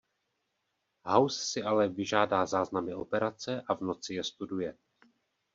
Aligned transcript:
House 1.05 1.41
si 1.49 1.63
ale 1.63 1.89
vyžádá 1.89 2.45
záznamy 2.45 2.93
operace 2.93 3.61
a 3.67 3.73
v 3.73 3.81
noci 3.81 4.13
je 4.13 4.23
studuje. 4.23 4.77